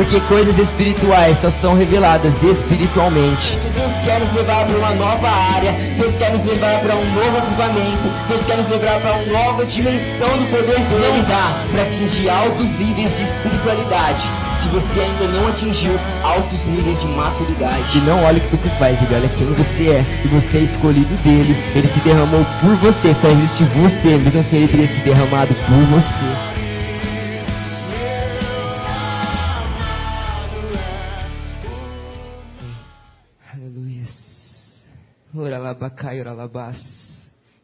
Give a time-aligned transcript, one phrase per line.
[0.00, 3.58] Porque coisas espirituais só são reveladas espiritualmente.
[3.76, 7.36] Deus quer nos levar para uma nova área, Deus quer nos levar para um novo
[7.36, 11.18] avivamento, Deus quer nos levar para uma nova dimensão do poder dele.
[11.18, 15.92] Não dá para atingir altos níveis de espiritualidade se você ainda não atingiu
[16.22, 17.98] altos níveis de maturidade.
[17.98, 20.04] E não olha o que você faz, ele olha quem você é.
[20.24, 21.54] E você é escolhido dele.
[21.76, 24.16] Ele se derramou por você, só existe você.
[24.16, 26.49] Mesmo assim, ele teria se derramado por você.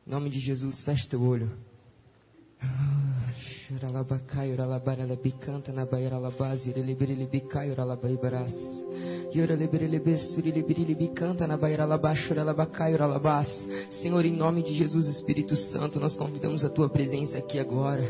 [0.06, 1.50] Em nome de Jesus, fecha teu olho.
[3.74, 8.54] Oralabacai, oralabaralabicanta, nabairalabás, irelibirilibicai, oralabaibarás.
[13.90, 18.02] Senhor, em nome de Jesus, Espírito Santo, nós convidamos a tua presença aqui agora.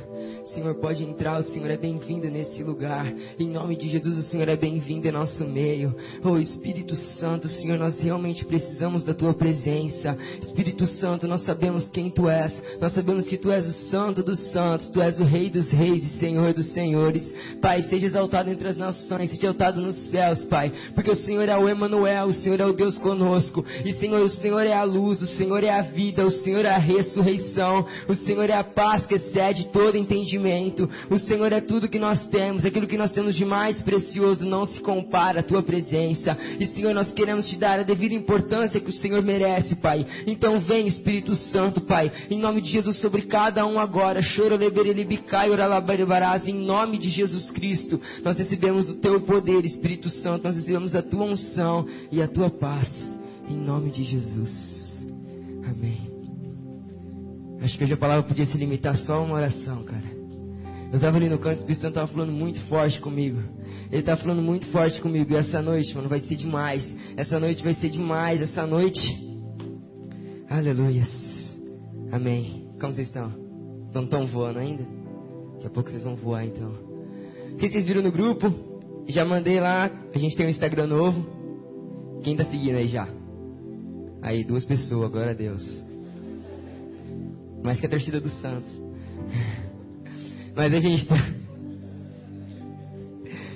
[0.55, 3.11] Senhor, pode entrar, o Senhor é bem-vindo nesse lugar.
[3.39, 5.97] Em nome de Jesus, o Senhor é bem-vindo em nosso meio.
[6.23, 10.17] Oh, Espírito Santo, Senhor, nós realmente precisamos da tua presença.
[10.43, 12.53] Espírito Santo, nós sabemos quem tu és.
[12.79, 16.03] Nós sabemos que tu és o Santo dos Santos, tu és o Rei dos Reis
[16.03, 17.23] e Senhor dos Senhores.
[17.61, 21.57] Pai, seja exaltado entre as nações, seja exaltado nos céus, Pai, porque o Senhor é
[21.57, 23.65] o Emanuel, o Senhor é o Deus conosco.
[23.85, 26.71] E Senhor, o Senhor é a luz, o Senhor é a vida, o Senhor é
[26.71, 30.89] a ressurreição, o Senhor é a paz que excede todo entendimento.
[31.11, 34.67] O Senhor é tudo que nós temos, aquilo que nós temos de mais precioso não
[34.67, 36.37] se compara à tua presença.
[36.59, 40.07] E Senhor, nós queremos te dar a devida importância que o Senhor merece, Pai.
[40.27, 44.23] Então vem, Espírito Santo, Pai, em nome de Jesus sobre cada um agora.
[44.23, 44.59] Choro
[45.45, 48.01] oralabarbarás, em nome de Jesus Cristo.
[48.25, 52.51] Nós recebemos o teu poder, Espírito Santo, nós recebemos a tua unção e a tua
[52.51, 52.89] paz.
[53.49, 54.97] Em nome de Jesus.
[55.69, 56.11] Amém.
[57.61, 60.17] Acho que hoje a palavra podia se limitar só a uma oração, cara.
[60.91, 63.41] Eu estava ali no canto, o Espírito Santo estava falando muito forte comigo.
[63.91, 65.33] Ele está falando muito forte comigo.
[65.33, 66.97] E essa noite, mano, vai ser demais.
[67.17, 68.41] Essa noite vai ser demais.
[68.41, 69.01] Essa noite.
[70.49, 71.55] Aleluias.
[72.13, 72.69] Amém.
[72.81, 73.33] Como vocês estão?
[73.95, 74.87] Estão voando ainda?
[75.57, 76.73] Daqui a pouco vocês vão voar então.
[77.59, 78.77] Se vocês viram no grupo.
[79.09, 79.91] Já mandei lá.
[80.15, 81.27] A gente tem um Instagram novo.
[82.23, 83.09] Quem está seguindo aí já?
[84.23, 85.63] Aí, duas pessoas, glória a Deus.
[87.63, 88.83] Mais que a torcida dos Santos.
[90.57, 91.15] Mas a gente tá.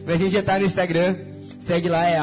[0.06, 1.16] Mas a gente já tá no Instagram.
[1.66, 2.18] Segue lá, é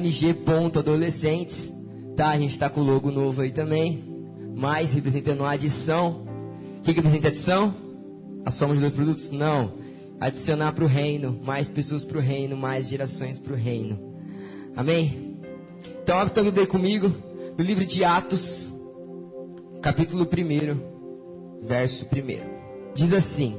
[0.00, 1.74] ng.adolescentes.
[2.16, 2.28] Tá?
[2.30, 4.04] A gente tá com o logo novo aí também.
[4.54, 6.26] Mais representando a adição.
[6.78, 7.85] O que, que representa a adição?
[8.46, 9.28] A soma de dois produtos?
[9.32, 9.72] Não.
[10.20, 11.36] Adicionar para o reino.
[11.44, 12.56] Mais pessoas para o reino.
[12.56, 13.98] Mais gerações para o reino.
[14.76, 15.36] Amém?
[16.00, 17.12] Então abre tua Bíblia comigo.
[17.58, 18.70] No livro de Atos.
[19.82, 21.66] Capítulo 1.
[21.66, 22.94] Verso 1.
[22.94, 23.56] Diz assim.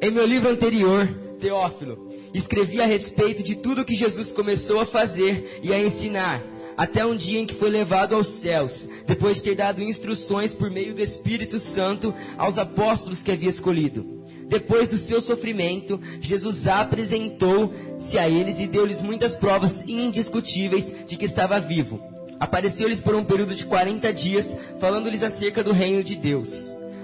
[0.00, 1.06] Em meu livro anterior,
[1.38, 6.42] Teófilo, escrevi a respeito de tudo que Jesus começou a fazer e a ensinar,
[6.76, 8.72] até um dia em que foi levado aos céus,
[9.06, 14.04] depois de ter dado instruções por meio do Espírito Santo aos apóstolos que havia escolhido.
[14.48, 21.24] Depois do seu sofrimento, Jesus apresentou-se a eles e deu-lhes muitas provas indiscutíveis de que
[21.26, 22.00] estava vivo.
[22.38, 24.46] Apareceu-lhes por um período de 40 dias,
[24.80, 26.48] falando-lhes acerca do reino de Deus.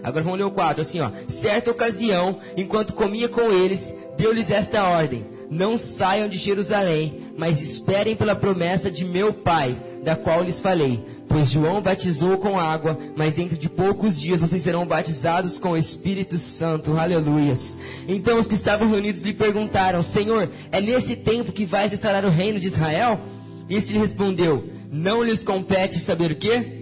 [0.03, 1.10] Agora vamos ler o 4, assim ó.
[1.41, 3.80] Certa ocasião, enquanto comia com eles,
[4.16, 10.16] deu-lhes esta ordem: Não saiam de Jerusalém, mas esperem pela promessa de meu Pai, da
[10.16, 11.00] qual lhes falei.
[11.28, 15.76] Pois João batizou com água, mas dentro de poucos dias vocês serão batizados com o
[15.76, 16.96] Espírito Santo.
[16.98, 17.60] Aleluias.
[18.08, 22.30] Então os que estavam reunidos lhe perguntaram: Senhor, é nesse tempo que vais restaurar o
[22.30, 23.20] reino de Israel?
[23.68, 26.78] E lhe respondeu: Não lhes compete saber o quê?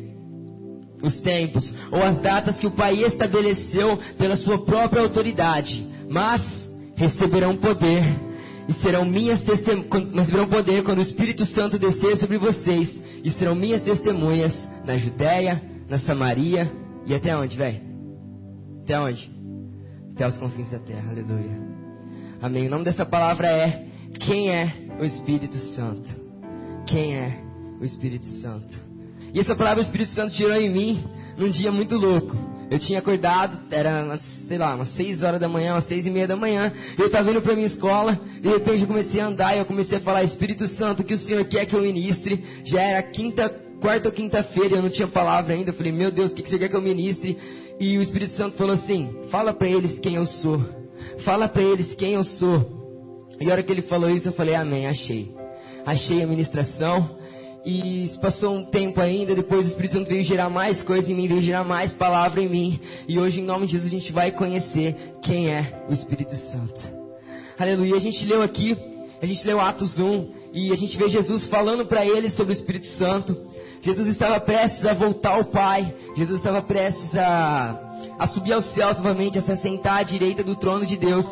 [1.02, 6.42] os tempos ou as datas que o Pai estabeleceu pela sua própria autoridade, mas
[6.96, 8.27] receberão poder
[8.68, 13.54] e serão minhas testemunhas, receberão poder quando o Espírito Santo descer sobre vocês e serão
[13.54, 16.70] minhas testemunhas na Judéia, na Samaria
[17.06, 17.80] e até onde, velho?
[18.82, 19.30] Até onde?
[20.14, 21.58] Até os confins da terra, aleluia.
[22.42, 22.66] Amém.
[22.66, 23.86] O nome dessa palavra é
[24.20, 26.28] quem é o Espírito Santo?
[26.86, 27.42] Quem é
[27.80, 28.74] o Espírito Santo?
[29.32, 31.04] E essa palavra o Espírito Santo tirou em mim
[31.38, 32.36] num dia muito louco.
[32.70, 36.10] Eu tinha acordado, era umas, sei lá, umas seis horas da manhã, umas seis e
[36.10, 36.72] meia da manhã.
[36.98, 39.98] Eu estava indo para minha escola, de repente eu comecei a andar e eu comecei
[39.98, 42.42] a falar, Espírito Santo, que o Senhor quer que eu ministre?
[42.64, 43.48] Já era quinta,
[43.80, 45.70] quarta ou quinta-feira, eu não tinha palavra ainda.
[45.70, 47.38] Eu falei, meu Deus, o que, que o Senhor quer que eu ministre?
[47.78, 50.60] E o Espírito Santo falou assim, fala para eles quem eu sou.
[51.24, 52.78] Fala para eles quem eu sou.
[53.40, 55.30] E a hora que ele falou isso, eu falei, amém, achei.
[55.86, 57.17] Achei a ministração.
[57.70, 61.28] E passou um tempo ainda, depois o Espírito Santo veio gerar mais coisa em mim,
[61.28, 62.80] veio gerar mais palavra em mim.
[63.06, 66.80] E hoje, em nome de Jesus, a gente vai conhecer quem é o Espírito Santo.
[67.58, 67.96] Aleluia.
[67.96, 68.74] A gente leu aqui
[69.20, 72.56] a gente leu Atos 1 e a gente vê Jesus falando para eles sobre o
[72.56, 73.36] Espírito Santo.
[73.82, 75.92] Jesus estava prestes a voltar ao Pai.
[76.16, 80.54] Jesus estava prestes a, a subir aos céus novamente, a se assentar à direita do
[80.54, 81.26] trono de Deus.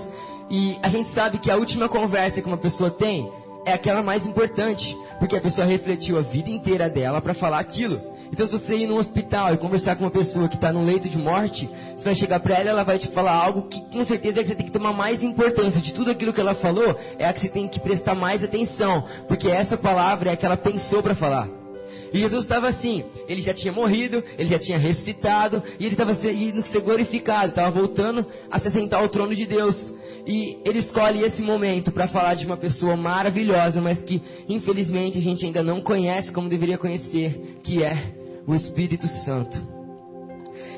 [0.50, 3.30] E a gente sabe que a última conversa que uma pessoa tem
[3.64, 8.00] é aquela mais importante, porque a pessoa refletiu a vida inteira dela para falar aquilo.
[8.32, 11.08] Então, se você ir num hospital e conversar com uma pessoa que está num leito
[11.08, 14.40] de morte, você vai chegar para ela, ela vai te falar algo que com certeza
[14.40, 17.26] é que você tem que tomar mais importância de tudo aquilo que ela falou, é
[17.26, 20.56] a que você tem que prestar mais atenção, porque essa palavra é a que ela
[20.56, 21.48] pensou para falar.
[22.12, 26.14] E Jesus estava assim, ele já tinha morrido, ele já tinha ressuscitado, e ele estava
[26.14, 29.76] ser glorificado, estava voltando a se sentar ao trono de Deus.
[30.26, 35.20] E ele escolhe esse momento para falar de uma pessoa maravilhosa, mas que infelizmente a
[35.20, 38.12] gente ainda não conhece como deveria conhecer, que é
[38.46, 39.76] o Espírito Santo.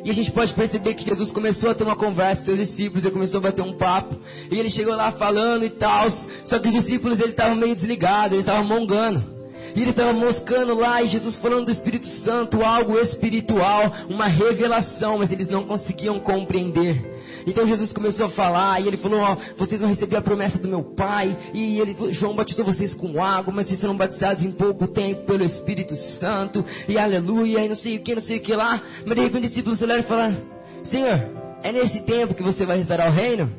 [0.05, 3.05] E a gente pode perceber que Jesus começou a ter uma conversa com seus discípulos,
[3.05, 4.17] ele começou a bater um papo,
[4.50, 6.11] e ele chegou lá falando e tal,
[6.45, 9.39] só que os discípulos ele estavam meio desligados, eles estavam mongando.
[9.75, 15.19] E ele estava moscando lá, e Jesus falando do Espírito Santo, algo espiritual, uma revelação,
[15.19, 17.18] mas eles não conseguiam compreender.
[17.49, 20.69] Então Jesus começou a falar, e ele falou: Ó, vocês vão receber a promessa do
[20.69, 24.87] meu Pai, e ele, João batizou vocês com água, mas vocês serão batizados em pouco
[24.89, 28.55] tempo pelo Espírito Santo, e aleluia, e não sei o que, não sei o que
[28.55, 28.83] lá.
[29.06, 31.31] Mas de repente o discípulo olharam e Senhor,
[31.62, 33.50] é nesse tempo que você vai restaurar o reino?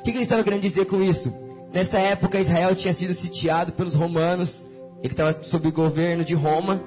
[0.00, 1.32] O que, que ele estava querendo dizer com isso?
[1.72, 4.54] Nessa época Israel tinha sido sitiado pelos romanos,
[5.02, 6.82] ele estava sob o governo de Roma,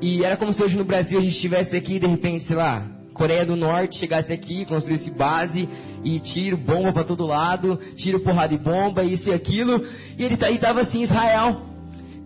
[0.00, 2.86] e era como se hoje no Brasil a gente estivesse aqui de repente, sei lá,
[3.14, 5.68] Coreia do Norte chegasse aqui, construísse base
[6.04, 9.86] e tiro, bomba para todo lado, tiro, porrada e bomba, isso e aquilo.
[10.18, 11.62] E ele estava assim, Israel.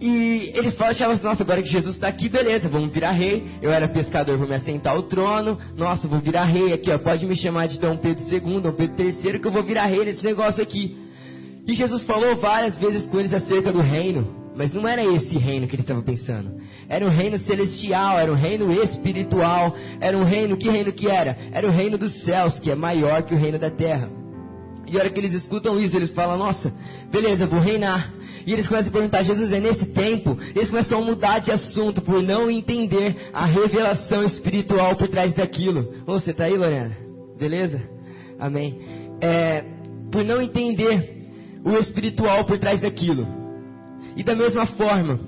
[0.01, 3.45] E eles achavam assim, nossa, agora que Jesus está aqui, beleza, vamos virar rei.
[3.61, 5.59] Eu era pescador, vou me assentar ao trono.
[5.77, 6.99] Nossa, vou virar rei aqui, ó.
[6.99, 10.05] Pode me chamar de Dom Pedro II, Dom Pedro III, que eu vou virar rei
[10.05, 10.97] nesse negócio aqui.
[11.67, 14.38] E Jesus falou várias vezes com eles acerca do reino.
[14.59, 16.61] Mas não era esse reino que ele estava pensando.
[16.89, 21.39] Era um reino celestial, era um reino espiritual, era um reino, que reino que era?
[21.53, 24.11] Era o reino dos céus, que é maior que o reino da terra.
[24.89, 26.75] E a hora que eles escutam isso, eles falam, nossa,
[27.09, 28.13] beleza, vou reinar.
[28.45, 30.37] E eles começam a perguntar, Jesus, é nesse tempo?
[30.57, 35.89] Eles começam a mudar de assunto por não entender a revelação espiritual por trás daquilo.
[36.05, 36.97] Ô, você está aí, Lorena?
[37.39, 37.81] Beleza?
[38.41, 38.81] Amém.
[39.21, 39.63] É,
[40.11, 41.29] por não entender
[41.65, 43.38] o espiritual por trás daquilo.
[44.19, 45.21] E da mesma forma,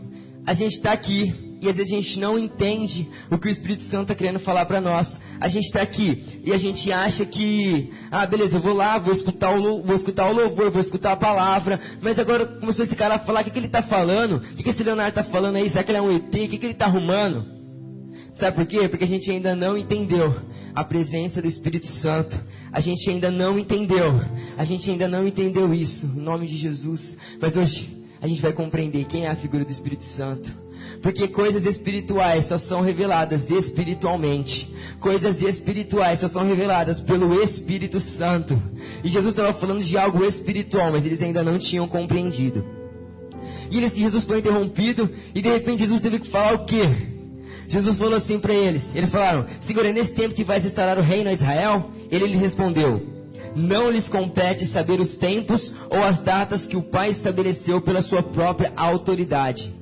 [0.45, 1.33] a gente está aqui
[1.63, 4.67] e às vezes a gente não entende o que o Espírito Santo está querendo falar
[4.67, 5.07] para nós.
[5.41, 9.13] A gente está aqui e a gente acha que, ah, beleza, eu vou lá, vou
[9.13, 13.15] escutar o, vou escutar o louvor, vou escutar a palavra, mas agora começou esse cara
[13.15, 14.39] a falar, o que, que ele está falando?
[14.39, 15.69] O que, que esse Leonardo está falando aí?
[15.71, 16.27] Será que ele é um ET?
[16.27, 17.47] O que, que ele está arrumando?
[18.41, 18.89] Sabe por quê?
[18.89, 20.35] Porque a gente ainda não entendeu
[20.75, 22.41] a presença do Espírito Santo.
[22.73, 24.21] A gente ainda não entendeu.
[24.57, 26.07] A gente ainda não entendeu isso.
[26.07, 27.19] Em nome de Jesus.
[27.41, 30.51] Mas hoje a gente vai compreender quem é a figura do Espírito Santo.
[31.03, 34.69] Porque coisas espirituais só são reveladas espiritualmente.
[35.01, 38.61] Coisas espirituais só são reveladas pelo Espírito Santo.
[39.03, 42.65] E Jesus estava falando de algo espiritual, mas eles ainda não tinham compreendido.
[43.71, 46.85] E eles, Jesus foi interrompido e de repente Jesus teve que falar o quê?
[47.69, 48.85] Jesus falou assim para eles.
[48.95, 51.91] Eles falaram: Senhor, é nesse tempo que vai restaurar o reino a Israel?
[52.11, 53.10] Ele lhe respondeu:
[53.57, 58.23] não lhes compete saber os tempos ou as datas que o Pai estabeleceu pela sua
[58.23, 59.73] própria autoridade.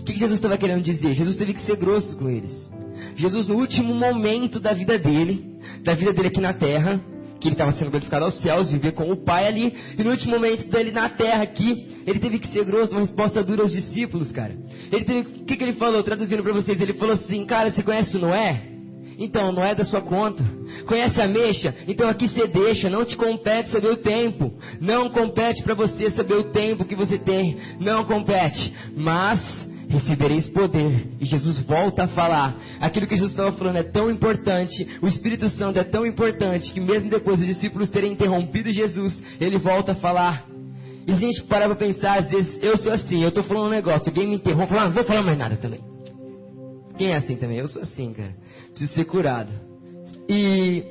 [0.00, 1.12] O que Jesus estava querendo dizer?
[1.12, 2.68] Jesus teve que ser grosso com eles.
[3.16, 5.44] Jesus, no último momento da vida dele,
[5.82, 7.00] da vida dele aqui na terra,
[7.40, 10.34] que ele estava sendo glorificado aos céus, viver com o Pai ali, e no último
[10.34, 14.32] momento dele na terra aqui, ele teve que ser grosso, uma resposta dura aos discípulos,
[14.32, 14.56] cara.
[14.90, 16.02] Ele teve, o que, que ele falou?
[16.02, 18.77] Traduzindo para vocês, ele falou assim, cara, você conhece o Noé?
[19.18, 20.44] Então não é da sua conta.
[20.86, 21.74] Conhece a mexa?
[21.88, 22.88] Então aqui você deixa.
[22.88, 24.52] Não te compete saber o tempo.
[24.80, 27.58] Não compete para você saber o tempo que você tem.
[27.80, 28.72] Não compete.
[28.96, 29.40] Mas
[29.88, 31.08] recebereis poder.
[31.20, 32.54] E Jesus volta a falar.
[32.80, 36.80] Aquilo que Jesus estava falando é tão importante, o Espírito Santo é tão importante, que
[36.80, 40.44] mesmo depois dos discípulos terem interrompido Jesus, ele volta a falar.
[41.06, 43.70] E a gente parar para pensar, às vezes, eu sou assim, eu estou falando um
[43.70, 45.80] negócio, alguém me interrompe, ah, não vou falar mais nada também.
[46.98, 47.58] Quem é assim também?
[47.58, 48.34] Eu sou assim, cara
[48.78, 49.50] preciso ser curado.
[50.28, 50.84] E,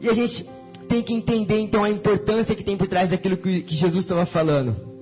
[0.00, 0.46] e a gente
[0.88, 4.26] tem que entender então a importância que tem por trás daquilo que, que Jesus estava
[4.26, 4.92] falando.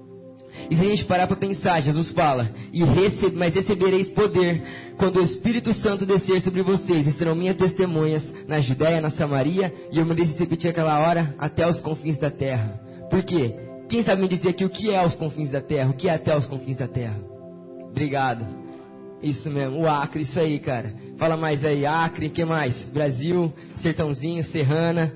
[0.71, 4.63] E se a gente parar para pensar, Jesus fala: e recebe, Mas recebereis poder
[4.97, 9.73] quando o Espírito Santo descer sobre vocês, e serão minhas testemunhas na Judéia, na Samaria,
[9.91, 12.81] e eu me disse repetir aquela hora até os confins da terra.
[13.11, 13.55] Por quê?
[13.89, 15.91] Quem sabe me dizer aqui o que é os confins da terra?
[15.91, 17.19] O que é até os confins da terra?
[17.91, 18.70] Obrigado.
[19.23, 20.95] Isso mesmo, o Acre, isso aí, cara.
[21.19, 22.89] Fala mais aí, Acre, que mais?
[22.91, 25.13] Brasil, Sertãozinho, Serrana.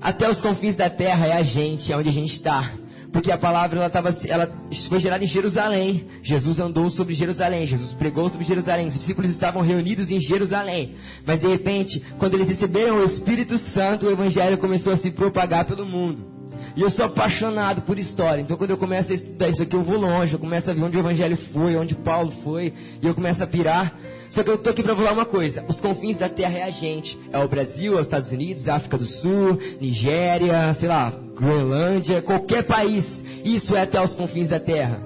[0.00, 2.74] Até os confins da terra é a gente, é onde a gente está.
[3.10, 4.52] Porque a palavra ela, tava, ela
[4.88, 6.04] foi gerada em Jerusalém.
[6.24, 7.64] Jesus andou sobre Jerusalém.
[7.64, 8.88] Jesus pregou sobre Jerusalém.
[8.88, 10.96] Os discípulos estavam reunidos em Jerusalém.
[11.24, 15.64] Mas de repente, quando eles receberam o Espírito Santo, o Evangelho começou a se propagar
[15.64, 16.33] pelo mundo.
[16.76, 18.42] E eu sou apaixonado por história.
[18.42, 20.32] Então, quando eu começo a estudar isso aqui, eu vou longe.
[20.32, 22.72] Eu começo a ver onde o Evangelho foi, onde Paulo foi.
[23.00, 23.94] E eu começo a pirar.
[24.30, 26.70] Só que eu tô aqui para falar uma coisa: os confins da Terra é a
[26.70, 27.16] gente.
[27.32, 32.64] É o Brasil, é os Estados Unidos, África do Sul, Nigéria, sei lá, Groenlândia, qualquer
[32.64, 33.04] país.
[33.44, 35.00] Isso é até os confins da Terra.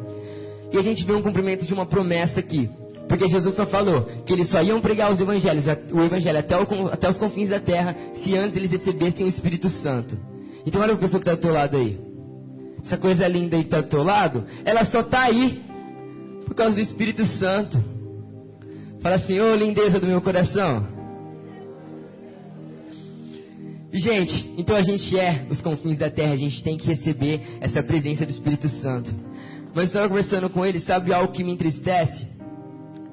[0.72, 2.70] E a gente vê um cumprimento de uma promessa aqui.
[3.08, 6.86] Porque Jesus só falou que eles só iam pregar os evangelhos, o evangelho até, o,
[6.88, 10.16] até os confins da terra, se antes eles recebessem o Espírito Santo.
[10.68, 11.98] Então olha a pessoa que está do teu lado aí.
[12.84, 15.62] Essa coisa linda aí que está do teu lado, ela só está aí
[16.44, 17.82] por causa do Espírito Santo.
[19.00, 20.86] Fala assim, ô oh, lindeza do meu coração.
[23.90, 27.82] Gente, então a gente é os confins da terra, a gente tem que receber essa
[27.82, 29.10] presença do Espírito Santo.
[29.74, 32.28] Mas estava conversando com ele, sabe algo que me entristece?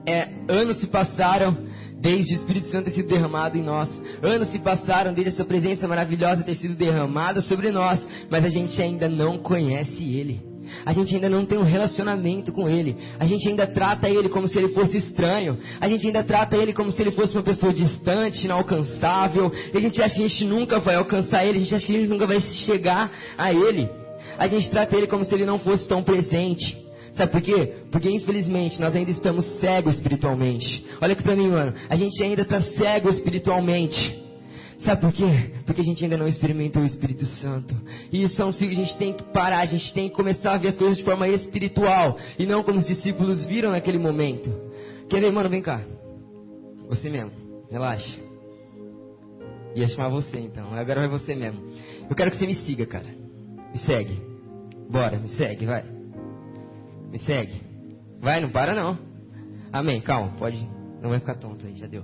[0.05, 1.55] É, anos se passaram
[1.99, 3.89] desde o Espírito Santo ter sido derramado em nós.
[4.21, 8.79] Anos se passaram desde essa presença maravilhosa ter sido derramada sobre nós, mas a gente
[8.81, 10.55] ainda não conhece Ele.
[10.85, 12.97] A gente ainda não tem um relacionamento com Ele.
[13.19, 15.57] A gente ainda trata Ele como se Ele fosse estranho.
[15.79, 19.51] A gente ainda trata Ele como se Ele fosse uma pessoa distante, inalcançável.
[19.73, 21.57] E a gente acha que a gente nunca vai alcançar Ele.
[21.57, 23.87] A gente acha que a gente nunca vai chegar a Ele.
[24.37, 26.84] A gente trata Ele como se Ele não fosse tão presente.
[27.15, 27.73] Sabe por quê?
[27.91, 30.85] Porque infelizmente nós ainda estamos cegos espiritualmente.
[31.01, 31.73] Olha aqui pra mim, mano.
[31.89, 34.23] A gente ainda está cego espiritualmente.
[34.79, 35.51] Sabe por quê?
[35.65, 37.73] Porque a gente ainda não experimentou o Espírito Santo.
[38.11, 40.15] E isso é um ciclo que a gente tem que parar, a gente tem que
[40.15, 42.17] começar a ver as coisas de forma espiritual.
[42.37, 44.51] E não como os discípulos viram naquele momento.
[45.09, 45.49] Quer ver, mano?
[45.49, 45.81] Vem cá.
[46.89, 47.31] Você mesmo.
[47.71, 48.19] Relaxa.
[49.73, 50.73] Ia chamar você então.
[50.73, 51.63] Agora vai você mesmo.
[52.09, 53.07] Eu quero que você me siga, cara.
[53.71, 54.21] Me segue.
[54.89, 55.94] Bora, me segue, vai.
[57.11, 57.61] Me segue.
[58.19, 58.97] Vai, não para não.
[59.71, 60.01] Amém.
[60.01, 60.57] Calma, pode.
[61.01, 62.03] Não vai ficar tonto aí, já deu.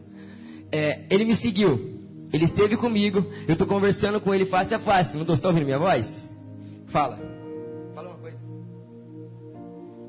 [0.72, 2.00] É, ele me seguiu.
[2.34, 5.18] Ele esteve comigo, eu estou conversando com ele face a face.
[5.18, 6.06] Não estou ouvindo minha voz?
[6.88, 7.20] Fala.
[7.94, 8.38] Fala uma coisa.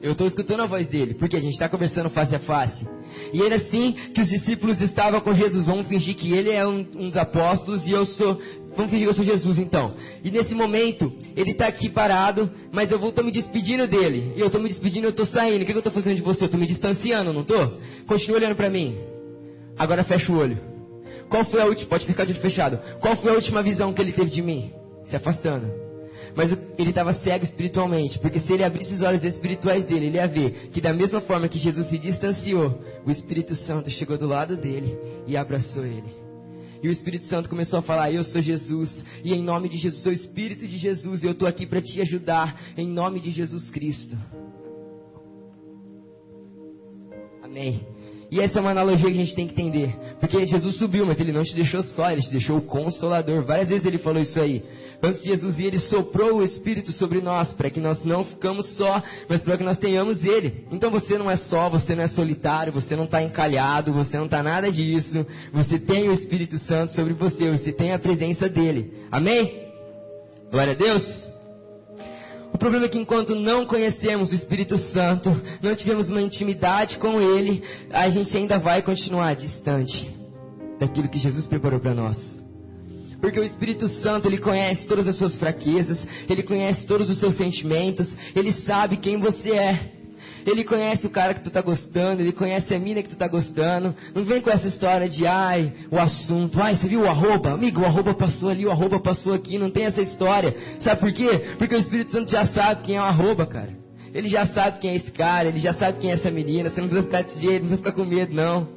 [0.01, 2.87] Eu estou escutando a voz dele, porque a gente está conversando face a face.
[3.33, 5.67] E era assim que os discípulos estavam com Jesus.
[5.67, 8.41] Vamos fingir que ele é um, um dos apóstolos e eu sou.
[8.75, 9.95] Vamos fingir que eu sou Jesus então.
[10.25, 14.33] E nesse momento, ele está aqui parado, mas eu estou me despedindo dele.
[14.37, 15.63] E eu estou me despedindo, eu estou saindo.
[15.63, 16.45] O que, que eu estou fazendo de você?
[16.45, 17.79] Eu estou me distanciando, não estou?
[18.07, 18.97] Continua olhando para mim.
[19.79, 20.59] Agora fecha o olho.
[21.29, 21.89] Qual foi a última?
[21.89, 22.79] Pode ficar de olho fechado.
[23.01, 24.73] Qual foi a última visão que ele teve de mim?
[25.05, 25.71] Se afastando.
[26.35, 30.27] Mas ele estava cego espiritualmente, porque se ele abrisse os olhos espirituais dele, ele ia
[30.27, 34.57] ver que da mesma forma que Jesus se distanciou, o Espírito Santo chegou do lado
[34.57, 36.22] dele e abraçou ele.
[36.83, 40.03] E o Espírito Santo começou a falar: Eu sou Jesus, e em nome de Jesus,
[40.03, 43.31] sou o Espírito de Jesus, e eu estou aqui para te ajudar, em nome de
[43.31, 44.17] Jesus Cristo.
[47.43, 47.92] Amém.
[48.33, 49.95] E essa é uma analogia que a gente tem que entender.
[50.19, 53.45] Porque Jesus subiu, mas ele não te deixou só, ele te deixou o consolador.
[53.45, 54.63] Várias vezes ele falou isso aí.
[55.03, 58.75] Antes de Jesus ir, ele soprou o Espírito sobre nós, para que nós não ficamos
[58.75, 60.65] só, mas para que nós tenhamos ele.
[60.73, 64.25] Então você não é só, você não é solitário, você não está encalhado, você não
[64.25, 65.27] está nada disso.
[65.53, 68.95] Você tem o Espírito Santo sobre você, você tem a presença dele.
[69.11, 69.69] Amém?
[70.51, 71.32] Glória a Deus
[72.63, 75.29] problema é que enquanto não conhecemos o Espírito Santo,
[75.61, 80.09] não tivemos uma intimidade com Ele, a gente ainda vai continuar distante
[80.79, 82.17] daquilo que Jesus preparou para nós.
[83.21, 87.37] Porque o Espírito Santo, ele conhece todas as suas fraquezas, ele conhece todos os seus
[87.37, 90.02] sentimentos, ele sabe quem você é.
[90.47, 93.29] Ele conhece o cara que tu tá gostando, ele conhece a mina que tu tá
[93.29, 93.95] gostando.
[94.15, 97.53] Não vem com essa história de, ai, o assunto, ai, você viu o arroba?
[97.53, 100.55] Amigo, o arroba passou ali, o arroba passou aqui, não tem essa história.
[100.81, 101.55] Sabe por quê?
[101.59, 103.83] Porque o Espírito Santo já sabe quem é o arroba, cara.
[104.15, 106.81] Ele já sabe quem é esse cara, ele já sabe quem é essa menina, você
[106.81, 108.69] não precisa ficar desse jeito, não precisa ficar com medo, não.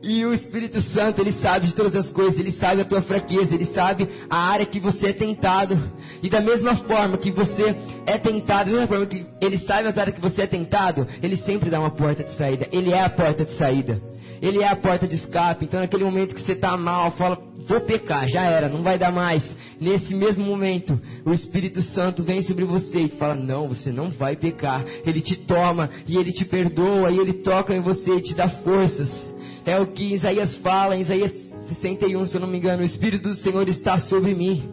[0.00, 3.52] E o Espírito Santo, ele sabe de todas as coisas, ele sabe a tua fraqueza,
[3.52, 5.76] ele sabe a área que você é tentado.
[6.22, 7.76] E da mesma forma que você
[8.06, 11.36] é tentado, da mesma forma que ele sabe as áreas que você é tentado, ele
[11.38, 12.68] sempre dá uma porta de saída.
[12.70, 14.00] Ele é a porta de saída.
[14.40, 15.64] Ele é a porta de escape.
[15.64, 17.36] Então, naquele momento que você está mal, fala,
[17.66, 19.44] vou pecar, já era, não vai dar mais.
[19.80, 24.36] Nesse mesmo momento, o Espírito Santo vem sobre você e fala: Não, você não vai
[24.36, 24.84] pecar.
[25.04, 28.48] Ele te toma e ele te perdoa e ele toca em você e te dá
[28.48, 29.28] forças.
[29.68, 31.30] É o que Isaías fala, em Isaías
[31.68, 34.66] 61, se eu não me engano, o Espírito do Senhor está sobre mim.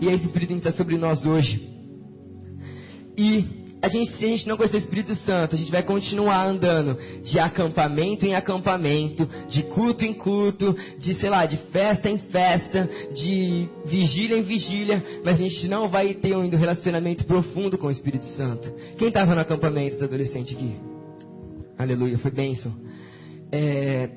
[0.00, 1.70] E esse Espírito está sobre nós hoje.
[3.16, 3.44] E
[3.80, 6.98] a gente, se a gente não conhecer o Espírito Santo, a gente vai continuar andando
[7.22, 12.90] de acampamento em acampamento, de culto em culto, de, sei lá, de festa em festa,
[13.14, 17.90] de vigília em vigília, mas a gente não vai ter um relacionamento profundo com o
[17.90, 18.68] Espírito Santo.
[18.98, 20.74] Quem estava no acampamento, os adolescentes aqui?
[21.78, 22.74] Aleluia, foi bênção.
[23.52, 24.10] É,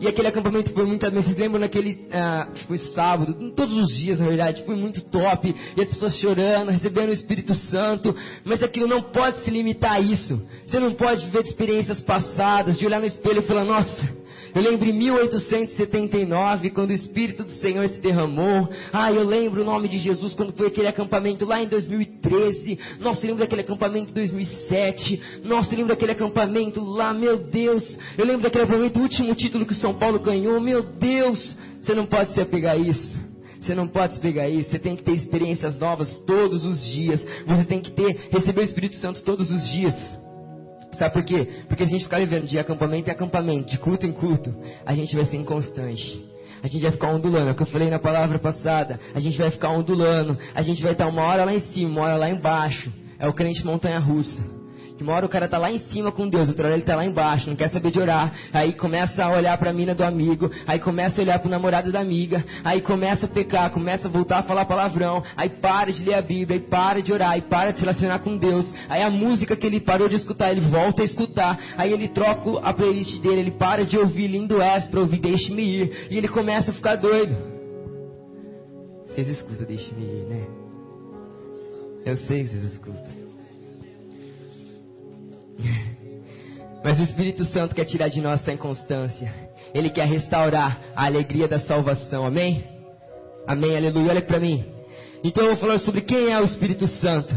[0.00, 1.08] e aquele acampamento foi muito.
[1.10, 2.08] Vocês lembram naquele.
[2.10, 5.54] Ah, foi sábado, todos os dias na verdade, foi muito top.
[5.76, 8.16] E as pessoas chorando, recebendo o Espírito Santo.
[8.44, 10.40] Mas aquilo não pode se limitar a isso.
[10.66, 14.19] Você não pode viver de experiências passadas, de olhar no espelho e falar: Nossa,
[14.54, 18.68] eu lembro em 1879, quando o Espírito do Senhor se derramou.
[18.92, 22.78] Ah, eu lembro o nome de Jesus quando foi aquele acampamento lá em 2013.
[23.00, 25.22] Nossa, eu lembro daquele acampamento em 2007.
[25.44, 27.98] Nossa, eu lembro daquele acampamento lá, meu Deus.
[28.18, 30.60] Eu lembro daquele acampamento, o último título que o São Paulo ganhou.
[30.60, 33.30] Meu Deus, você não pode se apegar a isso.
[33.60, 34.70] Você não pode se pegar isso.
[34.70, 37.20] Você tem que ter experiências novas todos os dias.
[37.46, 39.94] Você tem que ter, receber o Espírito Santo todos os dias.
[41.00, 41.48] Sabe por quê?
[41.66, 44.54] Porque se a gente ficar vivendo de acampamento em acampamento, de culto em culto,
[44.84, 46.22] a gente vai ser inconstante.
[46.62, 49.00] A gente vai ficar ondulando, é o que eu falei na palavra passada.
[49.14, 50.36] A gente vai ficar ondulando.
[50.54, 52.92] A gente vai estar uma hora lá em cima, uma hora lá embaixo.
[53.18, 54.59] É o crente montanha russa.
[55.02, 57.04] Uma hora o cara tá lá em cima com Deus, outra hora ele tá lá
[57.04, 58.32] embaixo, não quer saber de orar.
[58.52, 61.50] Aí começa a olhar para a mina do amigo, aí começa a olhar para o
[61.50, 65.90] namorado da amiga, aí começa a pecar, começa a voltar a falar palavrão, aí para
[65.90, 68.72] de ler a Bíblia, aí para de orar, aí para de se relacionar com Deus.
[68.88, 71.58] Aí a música que ele parou de escutar, ele volta a escutar.
[71.76, 75.62] Aí ele troca a playlist dele, ele para de ouvir Lindo S para ouvir Deixe-me
[75.62, 77.36] ir, e ele começa a ficar doido.
[79.06, 80.46] Vocês escutam Deixe-me ir, né?
[82.04, 83.19] Eu sei que vocês escutam.
[86.82, 89.32] Mas o Espírito Santo quer tirar de nós essa inconstância.
[89.74, 92.26] Ele quer restaurar a alegria da salvação.
[92.26, 92.64] Amém?
[93.46, 94.10] Amém, aleluia.
[94.10, 94.64] Olha para mim.
[95.22, 97.34] Então eu vou falar sobre quem é o Espírito Santo.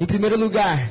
[0.00, 0.90] Em primeiro lugar,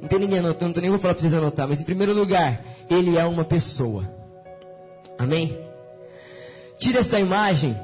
[0.00, 3.16] não tem ninguém anotando, nem vou falar para vocês anotar, mas em primeiro lugar, ele
[3.16, 4.08] é uma pessoa.
[5.18, 5.56] Amém?
[6.78, 7.76] Tira essa imagem,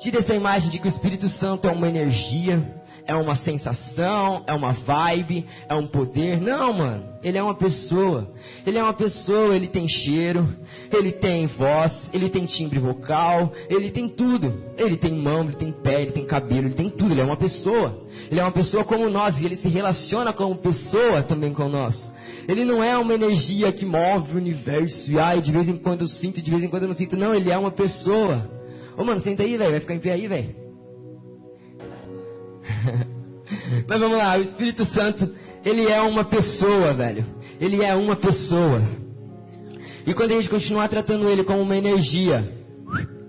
[0.00, 2.62] tira essa imagem de que o Espírito Santo é uma energia,
[3.06, 6.40] é uma sensação, é uma vibe, é um poder.
[6.40, 7.12] Não, mano.
[7.22, 8.28] Ele é uma pessoa.
[8.66, 10.48] Ele é uma pessoa, ele tem cheiro,
[10.90, 14.52] ele tem voz, ele tem timbre vocal, ele tem tudo.
[14.76, 17.12] Ele tem mão, ele tem pé, ele tem cabelo, ele tem tudo.
[17.12, 18.02] Ele é uma pessoa.
[18.30, 22.12] Ele é uma pessoa como nós e ele se relaciona como pessoa também com nós.
[22.48, 26.00] Ele não é uma energia que move o universo e ai, de vez em quando
[26.00, 27.16] eu sinto, de vez em quando eu não sinto.
[27.16, 28.50] Não, ele é uma pessoa.
[28.96, 29.70] Ô mano, senta aí, velho.
[29.70, 30.61] Vai ficar em pé aí, velho.
[33.86, 35.30] Mas vamos lá, o Espírito Santo,
[35.64, 37.24] ele é uma pessoa, velho.
[37.60, 38.82] Ele é uma pessoa.
[40.06, 42.50] E quando a gente continuar tratando ele como uma energia,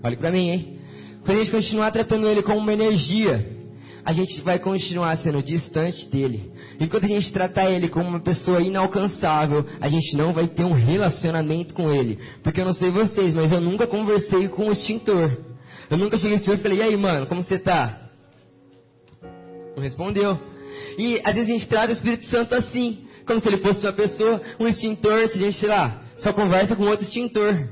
[0.04, 0.80] olhe para mim, hein?
[1.24, 3.54] Quando a gente continuar tratando ele como uma energia,
[4.04, 6.52] a gente vai continuar sendo distante dele.
[6.80, 10.74] Enquanto a gente tratar ele como uma pessoa inalcançável, a gente não vai ter um
[10.74, 12.20] relacionamento com ele.
[12.42, 15.32] Porque eu não sei vocês, mas eu nunca conversei com o extintor.
[15.90, 18.03] Eu nunca cheguei e falei, e aí, mano, como você tá?
[19.76, 20.40] Não respondeu.
[20.98, 23.94] E às vezes a gente trata o Espírito Santo assim, como se ele fosse uma
[23.94, 27.68] pessoa, um extintor, se a gente, sei lá, só conversa com outro extintor.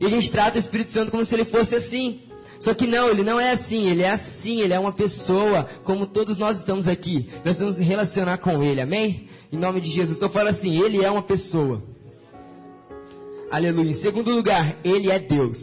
[0.00, 2.20] E a gente trata o Espírito Santo como se ele fosse assim.
[2.60, 6.06] Só que não, ele não é assim, ele é assim, ele é uma pessoa, como
[6.06, 7.28] todos nós estamos aqui.
[7.44, 9.28] Nós vamos nos relacionar com ele, amém?
[9.52, 10.12] Em nome de Jesus.
[10.12, 11.82] Estou falando assim, ele é uma pessoa.
[13.50, 13.90] Aleluia.
[13.90, 15.58] Em segundo lugar, ele é Deus.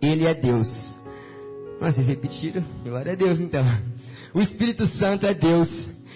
[0.00, 0.68] Ele é Deus.
[1.80, 2.64] Nossa, vocês repetiram?
[2.82, 3.64] Glória a Deus então.
[4.36, 5.66] O Espírito Santo é Deus.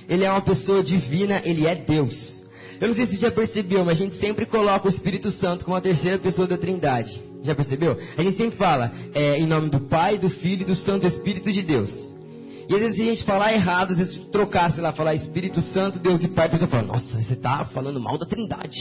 [0.07, 2.15] Ele é uma pessoa divina, ele é Deus.
[2.79, 5.65] Eu não sei se você já percebeu, mas a gente sempre coloca o Espírito Santo
[5.65, 7.19] como a terceira pessoa da Trindade.
[7.43, 7.99] Já percebeu?
[8.19, 11.51] A gente sempre fala é, em nome do Pai, do Filho e do Santo Espírito
[11.51, 11.91] de Deus.
[12.69, 15.63] E às vezes se a gente falar errado, às vezes trocar, sei lá, falar Espírito
[15.63, 18.79] Santo, Deus e Pai, a pessoa fala, nossa, você está falando mal da Trindade.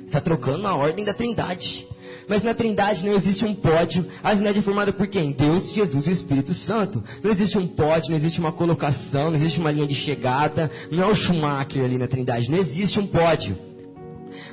[0.00, 1.86] Você está trocando a ordem da Trindade.
[2.28, 4.06] Mas na Trindade não existe um pódio.
[4.22, 5.32] A Trindade é formada por quem?
[5.32, 7.02] Deus, Jesus e o Espírito Santo.
[7.22, 10.70] Não existe um pódio, não existe uma colocação, não existe uma linha de chegada.
[10.90, 12.50] Não é o Schumacher ali na Trindade.
[12.50, 13.56] Não existe um pódio.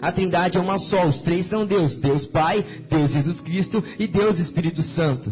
[0.01, 1.07] A Trindade é uma só.
[1.07, 5.31] Os três são Deus: Deus Pai, Deus Jesus Cristo e Deus Espírito Santo.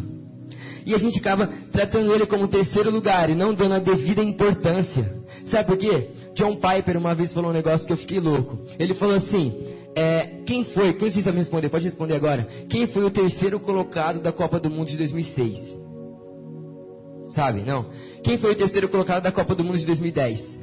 [0.85, 5.19] E a gente acaba tratando ele como terceiro lugar e não dando a devida importância.
[5.45, 6.09] Sabe por quê?
[6.35, 8.59] John Piper uma vez falou um negócio que eu fiquei louco.
[8.79, 9.53] Ele falou assim:
[9.95, 11.69] é, quem foi, quem vocês responder?
[11.69, 12.43] Pode responder agora.
[12.69, 15.79] Quem foi o terceiro colocado da Copa do Mundo de 2006?
[17.35, 17.61] Sabe?
[17.61, 17.85] Não.
[18.23, 20.59] Quem foi o terceiro colocado da Copa do Mundo de 2010?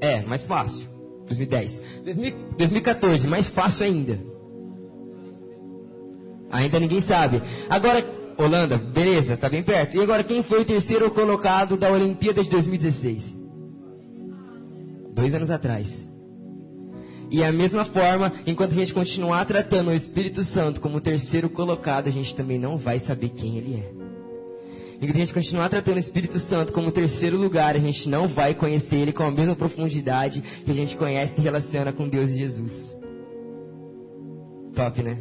[0.00, 0.86] É, mais fácil.
[1.26, 1.82] 2010.
[2.56, 4.18] 2014, mais fácil ainda.
[6.50, 7.42] Ainda ninguém sabe.
[7.68, 8.04] Agora,
[8.38, 9.96] Holanda, beleza, tá bem perto.
[9.96, 13.40] E agora, quem foi o terceiro colocado da Olimpíada de 2016?
[15.20, 15.86] dois anos atrás.
[17.30, 22.08] E a mesma forma, enquanto a gente continuar tratando o Espírito Santo como terceiro colocado,
[22.08, 24.10] a gente também não vai saber quem ele é.
[24.96, 28.54] Enquanto a gente continuar tratando o Espírito Santo como terceiro lugar, a gente não vai
[28.54, 32.36] conhecer ele com a mesma profundidade que a gente conhece e relaciona com Deus e
[32.36, 32.98] Jesus.
[34.74, 35.18] Top, né?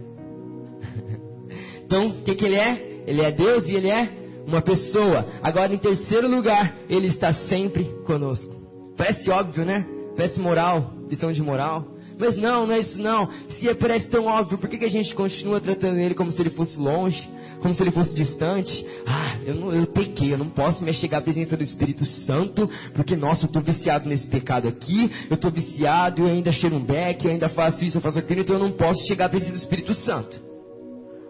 [1.85, 3.03] então, o que, que ele é?
[3.05, 4.09] Ele é Deus e ele é
[4.45, 5.25] uma pessoa.
[5.43, 8.53] Agora, em terceiro lugar, ele está sempre conosco.
[8.97, 9.85] Parece óbvio, né?
[10.15, 11.98] Parece moral, lição de moral.
[12.19, 13.29] Mas não, não é isso não.
[13.57, 16.41] Se é, parece tão óbvio, por que, que a gente continua tratando ele como se
[16.41, 17.27] ele fosse longe?
[17.61, 18.85] Como se ele fosse distante?
[19.05, 22.69] Ah, eu, não, eu pequei, eu não posso me chegar à presença do Espírito Santo,
[22.93, 26.83] porque, nossa, eu estou viciado nesse pecado aqui, eu estou viciado, eu ainda cheiro um
[26.83, 29.53] beck, eu ainda faço isso, eu faço aquilo, então eu não posso chegar à presença
[29.53, 30.39] do Espírito Santo.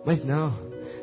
[0.06, 0.54] Mas não,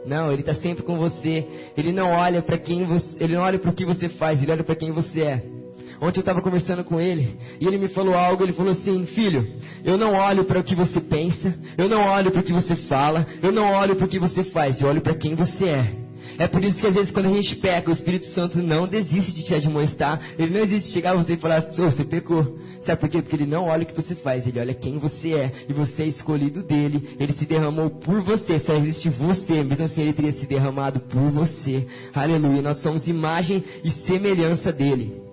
[0.04, 1.46] não, ele está sempre com você.
[1.76, 4.52] Ele não olha para quem você, ele não olha para o que você faz, ele
[4.52, 5.55] olha para quem você é.
[6.00, 8.42] Ontem eu estava conversando com ele e ele me falou algo.
[8.42, 9.46] Ele falou assim: Filho,
[9.84, 12.76] eu não olho para o que você pensa, eu não olho para o que você
[12.76, 16.06] fala, eu não olho para o que você faz, eu olho para quem você é.
[16.38, 19.32] É por isso que às vezes quando a gente peca, o Espírito Santo não desiste
[19.32, 20.20] de te admoestar.
[20.38, 22.58] Ele não existe chegar a você e falar, oh, você pecou.
[22.82, 23.22] Sabe por quê?
[23.22, 25.52] Porque ele não olha o que você faz, ele olha quem você é.
[25.68, 27.16] E você é escolhido dele.
[27.18, 28.58] Ele se derramou por você.
[28.58, 29.62] Só existe você.
[29.62, 31.86] Mesmo assim, ele teria se derramado por você.
[32.14, 32.62] Aleluia.
[32.62, 35.25] Nós somos imagem e semelhança dele.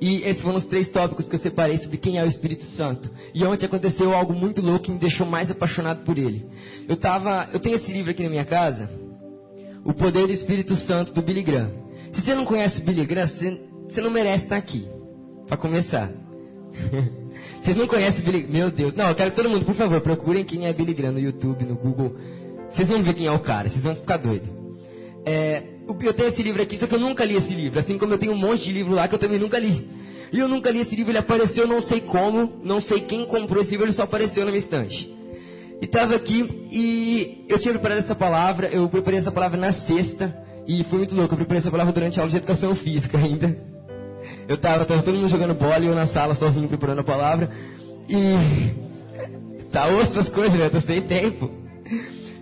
[0.00, 3.08] E esses foram os três tópicos que eu separei sobre quem é o Espírito Santo.
[3.34, 6.44] E ontem aconteceu algo muito louco que me deixou mais apaixonado por ele.
[6.88, 8.90] Eu tava, eu tenho esse livro aqui na minha casa,
[9.84, 11.70] O Poder do Espírito Santo do Billy Graham.
[12.12, 14.86] Se você não conhece o Billy Graham, você, você não merece estar aqui.
[15.46, 16.10] Para começar.
[17.62, 18.46] Vocês não conhecem Billy?
[18.46, 18.94] Meu Deus.
[18.94, 21.64] Não, eu quero que todo mundo, por favor, procurem quem é Billy Graham no YouTube,
[21.64, 22.14] no Google.
[22.70, 24.48] Vocês vão ver quem é o cara, vocês vão ficar doidos.
[25.26, 27.78] É, eu tenho esse livro aqui, só que eu nunca li esse livro.
[27.78, 29.86] Assim como eu tenho um monte de livro lá que eu também nunca li.
[30.32, 33.62] E eu nunca li esse livro, ele apareceu, não sei como, não sei quem comprou
[33.62, 35.08] esse livro, ele só apareceu na minha estante.
[35.80, 40.34] E estava aqui e eu tinha preparado essa palavra, eu preparei essa palavra na sexta,
[40.66, 43.56] e foi muito louco, eu preparei essa palavra durante a aula de educação física ainda.
[44.48, 47.50] Eu estava tava todo mundo jogando bola e eu na sala sozinho preparando a palavra.
[48.08, 48.84] E.
[49.70, 50.66] Tá osso as coisas, né?
[50.66, 51.50] Eu tô sem tempo.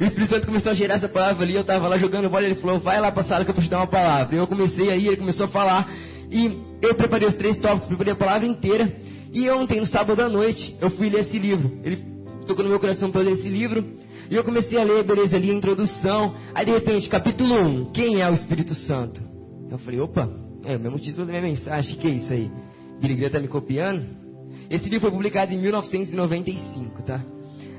[0.02, 2.56] O Espírito Santo começou a gerar essa palavra ali, eu estava lá jogando bola, ele
[2.56, 4.34] falou, vai lá para a sala que eu vou te dar uma palavra.
[4.34, 5.88] Eu comecei aí, ele começou a falar,
[6.28, 8.92] e eu preparei os três tópicos, preparei a palavra inteira.
[9.32, 11.78] E ontem, no sábado à noite, eu fui ler esse livro.
[11.84, 11.98] Ele
[12.48, 13.92] tocou no meu coração para ler esse livro.
[14.28, 16.34] E eu comecei a ler, beleza, ali a introdução.
[16.52, 19.20] Aí de repente, capítulo 1, quem é o Espírito Santo?
[19.70, 20.28] Eu falei, opa,
[20.64, 22.50] é o mesmo título da minha mensagem, que é isso aí?
[23.00, 24.04] Billy Graham tá me copiando?
[24.68, 27.24] Esse livro foi publicado em 1995, tá?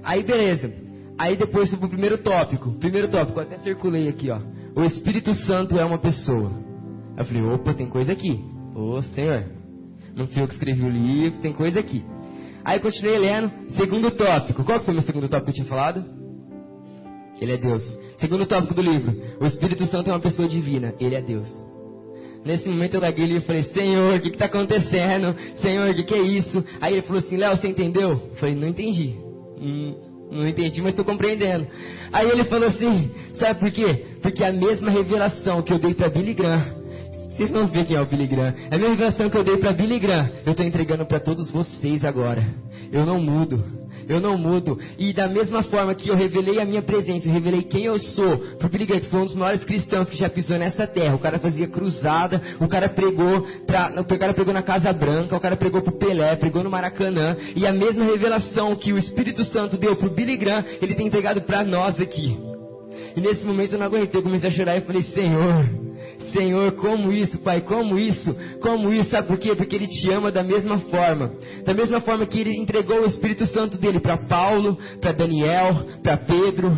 [0.02, 0.93] Aí beleza.
[1.18, 2.72] Aí depois foi pro primeiro tópico.
[2.80, 4.40] Primeiro tópico, até circulei aqui, ó.
[4.76, 6.52] O Espírito Santo é uma pessoa.
[7.16, 8.44] Eu falei, opa, tem coisa aqui.
[8.76, 9.46] Ô Senhor,
[10.16, 12.04] não fui eu que escrevi o livro, tem coisa aqui.
[12.66, 14.64] Aí continuei lendo, segundo tópico.
[14.64, 16.04] Qual foi o meu segundo tópico que eu tinha falado?
[17.40, 17.84] Ele é Deus.
[18.18, 19.14] Segundo tópico do livro.
[19.40, 20.94] O Espírito Santo é uma pessoa divina.
[21.00, 21.50] Ele é Deus.
[22.46, 25.36] Nesse momento eu larguei o livro e falei, Senhor, o que está acontecendo?
[25.62, 26.64] Senhor, o que, que é isso?
[26.82, 28.10] Aí ele falou assim, Léo, você entendeu?
[28.12, 29.16] Eu falei, não entendi.
[29.60, 29.96] Hum,
[30.34, 31.68] não entendi, mas estou compreendendo.
[32.12, 34.06] Aí ele falou assim, sabe por quê?
[34.22, 36.84] Porque a mesma revelação que eu dei para Billy Graham,
[37.36, 38.54] vocês vão ver quem é o Billy Graham.
[38.70, 42.04] A mesma revelação que eu dei para Billy Graham, eu estou entregando para todos vocês
[42.04, 42.44] agora.
[42.92, 44.80] Eu não mudo eu não mudo.
[44.98, 48.38] E da mesma forma que eu revelei a minha presença, eu revelei quem eu sou,
[48.58, 51.16] pro Billy Graham, que foi um dos maiores cristãos que já pisou nessa terra.
[51.16, 55.40] O cara fazia cruzada, o cara pregou pra, o cara pregou na Casa Branca, o
[55.40, 57.36] cara pregou pro Pelé, pregou no Maracanã.
[57.56, 61.42] E a mesma revelação que o Espírito Santo deu pro Billy Graham, ele tem entregado
[61.42, 62.38] para nós aqui.
[63.16, 65.83] E nesse momento eu não aguentei, eu comecei a chorar e falei, Senhor,
[66.34, 69.56] Senhor, como isso, Pai, como isso, como isso, sabe por quê?
[69.56, 71.32] Porque Ele te ama da mesma forma.
[71.64, 76.18] Da mesma forma que Ele entregou o Espírito Santo dele para Paulo, para Daniel, para
[76.18, 76.76] Pedro,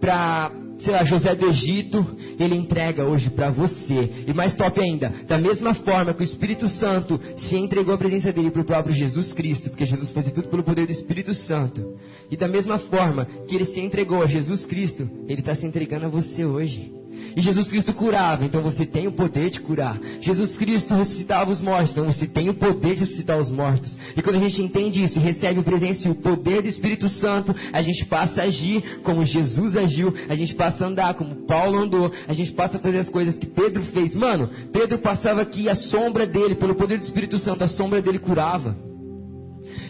[0.00, 4.24] para, sei lá, José do Egito, Ele entrega hoje para você.
[4.26, 8.32] E mais top ainda, da mesma forma que o Espírito Santo se entregou à presença
[8.32, 11.96] dele para o próprio Jesus Cristo, porque Jesus fez tudo pelo poder do Espírito Santo.
[12.30, 16.06] E da mesma forma que Ele se entregou a Jesus Cristo, Ele está se entregando
[16.06, 17.05] a você hoje.
[17.36, 20.00] E Jesus Cristo curava, então você tem o poder de curar.
[20.22, 23.94] Jesus Cristo ressuscitava os mortos, então você tem o poder de ressuscitar os mortos.
[24.16, 27.10] E quando a gente entende isso e recebe o presença e o poder do Espírito
[27.10, 31.46] Santo, a gente passa a agir como Jesus agiu, a gente passa a andar como
[31.46, 34.14] Paulo andou, a gente passa a fazer as coisas que Pedro fez.
[34.14, 38.18] Mano, Pedro passava aqui a sombra dele, pelo poder do Espírito Santo, a sombra dele
[38.18, 38.74] curava.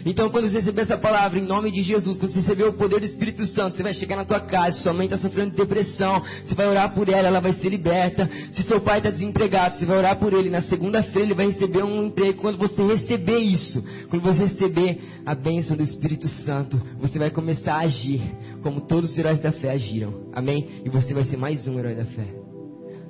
[0.05, 2.99] Então, quando você receber essa palavra, em nome de Jesus, quando você receber o poder
[2.99, 6.21] do Espírito Santo, você vai chegar na tua casa, sua mãe está sofrendo de depressão,
[6.43, 8.29] você vai orar por ela, ela vai ser liberta.
[8.51, 10.49] Se seu pai está desempregado, você vai orar por ele.
[10.49, 12.41] Na segunda-feira ele vai receber um emprego.
[12.41, 17.75] Quando você receber isso, quando você receber a bênção do Espírito Santo, você vai começar
[17.75, 18.21] a agir
[18.61, 20.29] como todos os heróis da fé agiram.
[20.33, 20.81] Amém?
[20.85, 22.27] E você vai ser mais um herói da fé.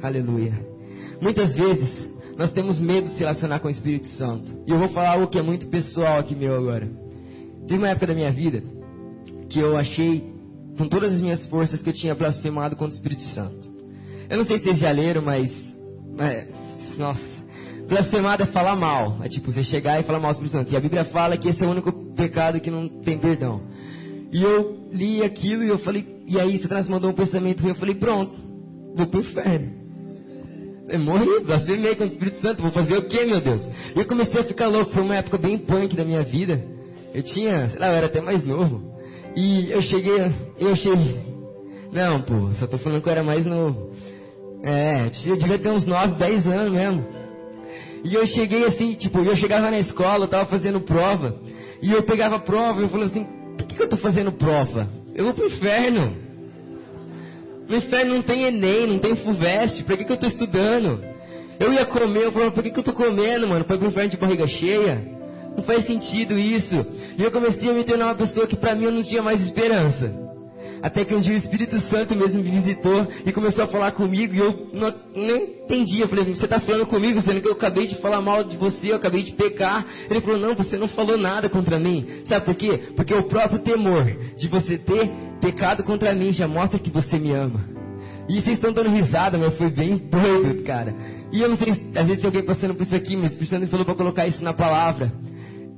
[0.01, 0.53] Aleluia.
[1.21, 4.63] Muitas vezes nós temos medo de se relacionar com o Espírito Santo.
[4.67, 6.87] E eu vou falar algo que é muito pessoal aqui meu agora.
[7.67, 8.61] Teve uma época da minha vida
[9.49, 10.23] que eu achei,
[10.77, 13.69] com todas as minhas forças, que eu tinha blasfemado contra o Espírito Santo.
[14.29, 15.51] Eu não sei se vocês já leram, mas.
[16.19, 16.47] É,
[16.97, 17.21] nossa.
[17.87, 19.17] Blasfemado é falar mal.
[19.23, 20.71] É tipo, você chegar e falar mal do Espírito Santo.
[20.71, 23.61] E a Bíblia fala que esse é o único pecado que não tem perdão.
[24.31, 27.75] E eu li aquilo e eu falei, e aí Satanás mandou um pensamento ruim, eu
[27.75, 28.37] falei, pronto,
[28.95, 29.76] vou pro inferno.
[30.89, 33.61] Eu morri, blasfemei com o Espírito Santo, vou fazer o quê, meu Deus?
[33.95, 36.63] E eu comecei a ficar louco, foi uma época bem punk da minha vida.
[37.13, 38.81] Eu tinha, sei lá, eu era até mais novo.
[39.35, 41.19] E eu cheguei, eu cheguei.
[41.91, 43.91] Não, pô, só tô falando que eu era mais novo.
[44.63, 47.05] É, eu devia ter uns 9, 10 anos mesmo.
[48.03, 51.35] E eu cheguei assim, tipo, eu chegava na escola, eu tava fazendo prova.
[51.81, 53.25] E eu pegava a prova e eu falei assim,
[53.57, 54.87] por que, que eu tô fazendo prova?
[55.13, 56.26] Eu vou pro inferno.
[57.67, 61.03] No inferno não tem Enem, não tem FUVEST, pra que, que eu tô estudando?
[61.59, 63.65] Eu ia comer, eu falava, por que, que eu tô comendo, mano?
[63.65, 65.01] Pra pro inferno de barriga cheia?
[65.55, 66.85] Não faz sentido isso.
[67.17, 69.41] E eu comecei a me tornar uma pessoa que pra mim eu não tinha mais
[69.41, 70.27] esperança.
[70.81, 74.35] Até que um dia o Espírito Santo mesmo me visitou e começou a falar comigo
[74.35, 75.99] e eu não, não entendi.
[75.99, 78.91] Eu falei, você está falando comigo, sendo que eu acabei de falar mal de você,
[78.91, 79.85] eu acabei de pecar.
[80.09, 82.05] Ele falou, não, você não falou nada contra mim.
[82.25, 82.91] Sabe por quê?
[82.95, 84.05] Porque o próprio temor
[84.37, 87.77] de você ter pecado contra mim já mostra que você me ama.
[88.29, 90.93] E vocês estão dando risada, mas foi bem doido, cara.
[91.31, 93.67] E eu não sei, às vezes tem alguém passando por isso aqui, mas o Santo
[93.67, 95.11] falou para colocar isso na palavra.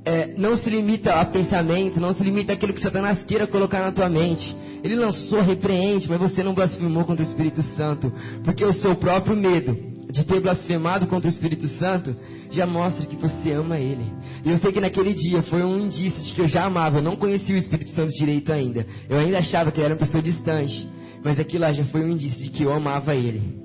[0.04, 3.92] É, não se limita a pensamento, não se limita àquilo que Satanás queira colocar na
[3.92, 4.56] tua mente.
[4.82, 9.36] Ele lançou, repreende, mas você não blasfemou contra o Espírito Santo, porque o seu próprio
[9.36, 9.76] medo
[10.12, 12.16] de ter blasfemado contra o Espírito Santo
[12.50, 14.04] já mostra que você ama Ele.
[14.44, 17.02] E eu sei que naquele dia foi um indício de que eu já amava, eu
[17.02, 18.86] não conhecia o Espírito Santo direito ainda.
[19.08, 20.88] Eu ainda achava que ele era uma pessoa distante,
[21.22, 23.60] mas aquilo lá já foi um indício de que eu amava Ele.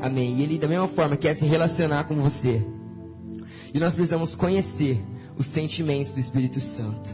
[0.00, 0.38] Amém.
[0.38, 2.62] E Ele da mesma forma quer se relacionar com você.
[3.72, 5.00] E nós precisamos conhecer
[5.38, 7.10] os sentimentos do Espírito Santo.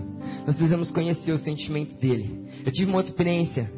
[0.46, 2.46] Nós precisamos conhecer o sentimento dele.
[2.64, 3.70] Eu tive uma outra experiência,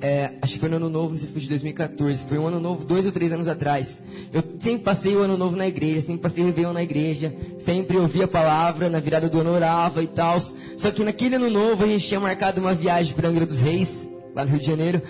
[0.00, 2.46] é, acho que foi no ano novo, não sei se foi de 2014, foi um
[2.46, 3.88] ano novo, dois ou três anos atrás.
[4.32, 7.96] Eu sempre passei o ano novo na igreja, sempre passei o Réveillon na igreja, sempre
[7.96, 10.38] ouvia a palavra, na virada do ano orava e tal.
[10.78, 13.88] Só que naquele ano novo a gente tinha marcado uma viagem para Angra dos Reis,
[14.34, 15.02] lá no Rio de Janeiro.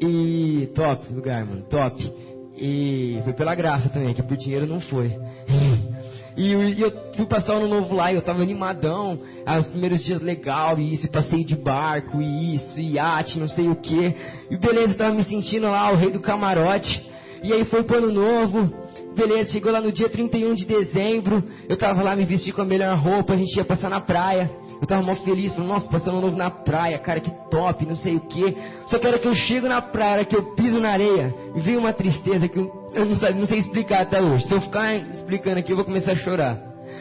[0.00, 2.12] E top lugar, mano, top.
[2.56, 5.12] E foi pela graça também, que por dinheiro não foi.
[6.36, 9.18] E eu, eu fui passar o ano novo lá e eu tava animadão.
[9.58, 13.68] Os primeiros dias legal, e isso, passeio de barco, e isso, e iate, não sei
[13.68, 14.14] o que.
[14.50, 17.10] E beleza, tava me sentindo lá, o rei do camarote.
[17.42, 18.72] E aí foi pro ano novo.
[19.14, 21.44] Beleza, chegou lá no dia 31 de dezembro.
[21.68, 24.50] Eu tava lá me vesti com a melhor roupa, a gente ia passar na praia.
[24.82, 28.16] Eu tava mó feliz, falando, nossa, passando novo na praia, cara, que top, não sei
[28.16, 28.56] o que.
[28.88, 31.76] Só que era que eu chego na praia, que eu piso na areia, e vem
[31.76, 34.42] uma tristeza que eu, eu não, sei, não sei explicar até hoje.
[34.42, 36.56] Se eu ficar explicando aqui, eu vou começar a chorar.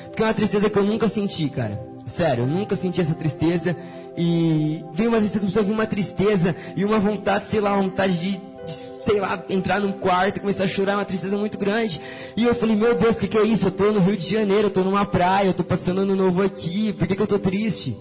[0.05, 1.79] Porque é uma tristeza que eu nunca senti, cara.
[2.09, 3.75] Sério, eu nunca senti essa tristeza.
[4.15, 8.50] E vem uma tristeza, uma tristeza e uma vontade, sei lá, vontade de
[9.05, 11.99] sei lá, entrar num quarto e começar a chorar, uma tristeza muito grande.
[12.35, 13.67] E eu falei, meu Deus, o que, que é isso?
[13.67, 16.41] Eu tô no Rio de Janeiro, eu tô numa praia, eu tô passando ano novo
[16.41, 17.95] aqui, por que, que eu tô triste?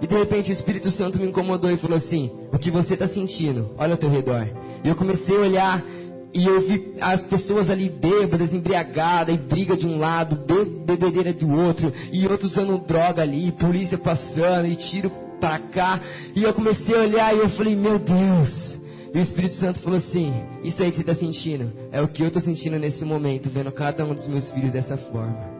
[0.00, 3.08] E de repente o Espírito Santo me incomodou e falou assim: O que você está
[3.08, 3.74] sentindo?
[3.76, 4.48] Olha ao teu redor.
[4.84, 5.84] E eu comecei a olhar
[6.32, 11.32] e eu vi as pessoas ali bêbadas, embriagadas, e briga de um lado, be bebedeira
[11.32, 16.00] do outro, e outros usando droga ali, polícia passando, e tiro pra cá.
[16.34, 18.77] E eu comecei a olhar e eu falei: Meu Deus.
[19.14, 22.22] E o Espírito Santo falou assim: Isso aí que você está sentindo é o que
[22.22, 25.58] eu estou sentindo nesse momento, vendo cada um dos meus filhos dessa forma.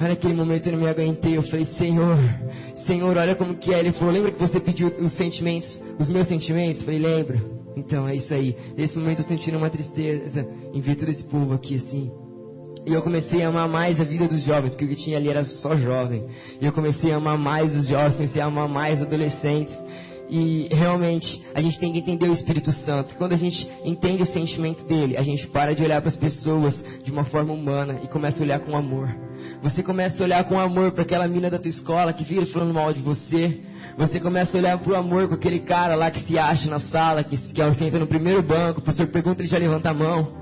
[0.00, 2.18] Aí naquele momento eu não me aguentei, eu falei: Senhor,
[2.86, 3.80] Senhor, olha como que é.
[3.80, 6.80] Ele falou: Lembra que você pediu os sentimentos, os meus sentimentos?
[6.80, 7.58] Eu falei: Lembro.
[7.76, 8.56] Então é isso aí.
[8.76, 10.44] Nesse momento eu sentindo uma tristeza
[10.74, 12.10] em ver todo esse povo aqui assim.
[12.86, 15.28] E eu comecei a amar mais a vida dos jovens, porque o que tinha ali
[15.28, 16.24] era só jovem.
[16.60, 19.74] E eu comecei a amar mais os jovens, comecei a amar mais adolescentes.
[20.28, 23.14] E realmente a gente tem que entender o Espírito Santo.
[23.16, 26.82] Quando a gente entende o sentimento dele, a gente para de olhar para as pessoas
[27.02, 29.08] de uma forma humana e começa a olhar com amor.
[29.62, 32.74] Você começa a olhar com amor para aquela mina da tua escola que fica falando
[32.74, 33.60] mal de você.
[33.96, 37.24] Você começa a olhar pro amor com aquele cara lá que se acha na sala,
[37.24, 40.37] que, que senta no primeiro banco, o professor pergunta, ele já levanta a mão.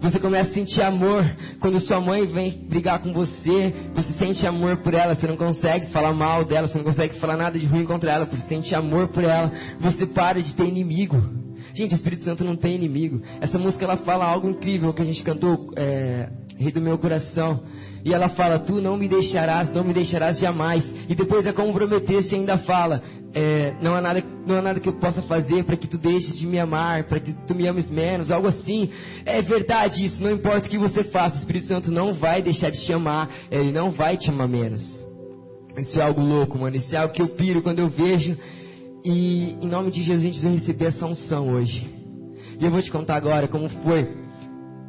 [0.00, 1.24] Você começa a sentir amor.
[1.60, 5.14] Quando sua mãe vem brigar com você, você sente amor por ela.
[5.14, 8.24] Você não consegue falar mal dela, você não consegue falar nada de ruim contra ela.
[8.26, 9.50] Você sente amor por ela.
[9.80, 11.16] Você para de ter inimigo.
[11.74, 13.22] Gente, o Espírito Santo não tem inimigo.
[13.40, 17.62] Essa música ela fala algo incrível que a gente cantou, é, Rei do meu coração.
[18.04, 20.84] E ela fala: Tu não me deixarás, não me deixarás jamais.
[21.08, 23.02] E depois é como prometeste ainda fala:
[23.34, 26.38] é, não, há nada, não há nada que eu possa fazer para que tu deixes
[26.38, 28.90] de me amar, para que tu me ames menos, algo assim.
[29.24, 32.70] É verdade isso, não importa o que você faça, o Espírito Santo não vai deixar
[32.70, 34.82] de te amar, ele não vai te amar menos.
[35.76, 36.76] Isso é algo louco, mano.
[36.76, 38.36] Isso é algo que eu piro quando eu vejo.
[39.04, 41.88] E em nome de Jesus a gente vai receber essa unção hoje.
[42.58, 44.08] E eu vou te contar agora como foi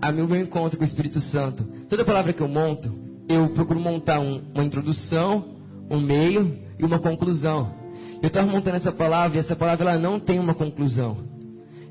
[0.02, 1.63] a meu encontro com o Espírito Santo.
[1.89, 2.93] Toda palavra que eu monto,
[3.28, 5.43] eu procuro montar um, uma introdução,
[5.89, 7.73] um meio e uma conclusão.
[8.21, 11.17] Eu estava montando essa palavra e essa palavra ela não tem uma conclusão.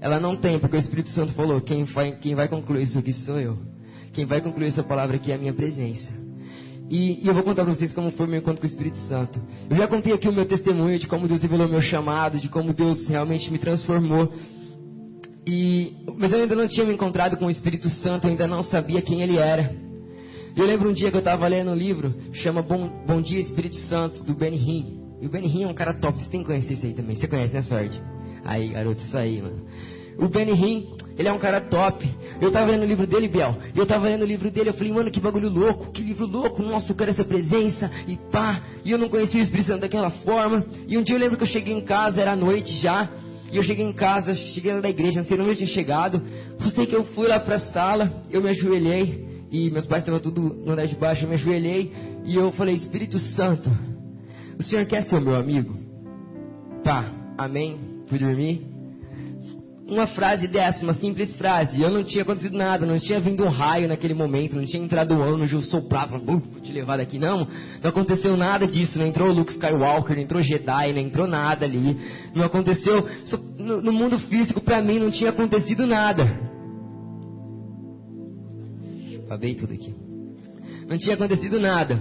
[0.01, 3.13] Ela não tem, porque o Espírito Santo falou: quem vai, quem vai concluir isso aqui
[3.13, 3.59] sou eu.
[4.13, 6.13] Quem vai concluir essa palavra aqui é a minha presença.
[6.89, 8.97] E, e, eu vou contar para vocês como foi o meu encontro com o Espírito
[9.09, 9.41] Santo.
[9.69, 12.73] Eu já contei aqui o meu testemunho de como Deus revelou meu chamado, de como
[12.73, 14.33] Deus realmente me transformou.
[15.47, 18.63] E, mas eu ainda não tinha me encontrado com o Espírito Santo, eu ainda não
[18.63, 19.88] sabia quem ele era.
[20.59, 23.77] Eu lembro um dia que eu estava lendo um livro, chama Bom, Bom Dia Espírito
[23.77, 25.21] Santo, do Benny Hinn.
[25.23, 27.15] E o Benny Hinn é um cara top, você tem que conhecer isso aí também.
[27.15, 28.03] Você conhece, né, Sorte?
[28.45, 29.65] Aí, garoto, isso aí, mano.
[30.19, 32.05] O Benny Hinn, ele é um cara top.
[32.41, 33.57] Eu tava lendo o livro dele, Biel.
[33.73, 36.61] Eu tava lendo o livro dele, eu falei, mano, que bagulho louco, que livro louco.
[36.61, 37.89] Nossa, eu quero essa presença.
[38.09, 38.61] E pá.
[38.85, 40.67] E eu não conhecia o Espírito Santo daquela forma.
[40.89, 43.09] E um dia eu lembro que eu cheguei em casa, era noite já.
[43.53, 46.21] E eu cheguei em casa, cheguei lá da igreja, não sei onde eu tinha chegado.
[46.59, 49.28] Só sei que eu fui lá pra sala, eu me ajoelhei.
[49.51, 51.93] E meus pais estavam tudo no andar de baixo, eu me ajoelhei.
[52.25, 53.71] E eu falei, Espírito Santo,
[54.59, 55.79] o senhor quer ser o meu amigo?
[56.85, 57.79] Tá, amém.
[58.09, 58.67] Fui dormir.
[59.87, 61.81] Uma frase dessa, uma simples frase.
[61.81, 65.15] Eu não tinha acontecido nada, não tinha vindo um raio naquele momento, não tinha entrado
[65.15, 67.19] um anjo soprava, vou te levar daqui.
[67.19, 67.49] Não,
[67.83, 68.99] não aconteceu nada disso.
[68.99, 71.97] Não entrou Luke Skywalker, não entrou Jedi, não entrou nada ali.
[72.35, 73.09] Não aconteceu.
[73.59, 76.48] No, no mundo físico, pra mim, não tinha acontecido nada.
[79.29, 79.95] Acabei tudo aqui.
[80.89, 82.01] Não tinha acontecido nada.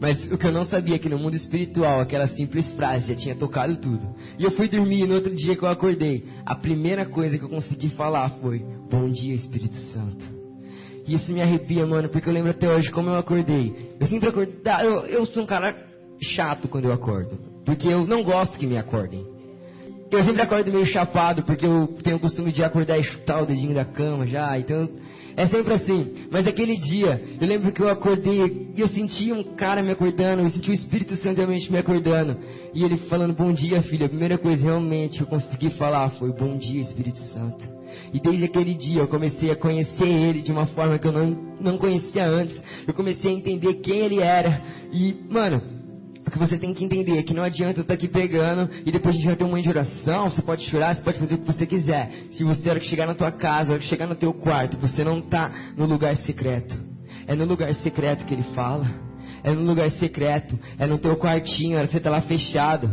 [0.00, 3.16] Mas o que eu não sabia é que no mundo espiritual, aquela simples frase já
[3.16, 4.14] tinha tocado tudo.
[4.38, 7.44] E eu fui dormir e no outro dia que eu acordei, a primeira coisa que
[7.44, 10.24] eu consegui falar foi: Bom dia, Espírito Santo.
[11.04, 13.94] E isso me arrepia, mano, porque eu lembro até hoje como eu acordei.
[13.98, 14.52] Eu sempre acordo.
[14.84, 15.74] Eu, eu sou um cara
[16.20, 17.38] chato quando eu acordo.
[17.64, 19.35] Porque eu não gosto que me acordem.
[20.10, 23.46] Eu sempre acordo meio chapado, porque eu tenho o costume de acordar e chutar o
[23.46, 24.58] dedinho da cama já.
[24.58, 24.88] Então
[25.36, 26.14] é sempre assim.
[26.30, 30.42] Mas aquele dia, eu lembro que eu acordei e eu senti um cara me acordando,
[30.42, 32.38] eu senti o Espírito Santo realmente me acordando.
[32.72, 34.06] E ele falando, bom dia, filho.
[34.06, 37.76] A primeira coisa realmente que eu consegui falar foi, bom dia, Espírito Santo.
[38.12, 41.36] E desde aquele dia eu comecei a conhecer ele de uma forma que eu não,
[41.60, 42.56] não conhecia antes.
[42.86, 44.62] Eu comecei a entender quem ele era.
[44.92, 45.75] E, mano,
[46.26, 49.14] o que você tem que entender que não adianta eu estar aqui pregando e depois
[49.14, 51.46] a gente vai ter um de oração, você pode chorar, você pode fazer o que
[51.46, 52.10] você quiser.
[52.30, 55.04] Se você, hora que chegar na tua casa, hora que chegar no teu quarto, você
[55.04, 56.76] não está no lugar secreto.
[57.28, 58.86] É no lugar secreto que ele fala.
[59.44, 60.58] É no lugar secreto.
[60.78, 62.90] É no teu quartinho, a hora que você está lá fechado.